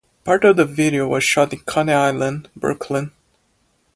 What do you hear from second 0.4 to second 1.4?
of the video was